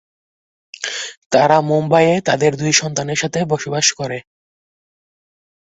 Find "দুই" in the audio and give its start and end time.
2.57-2.71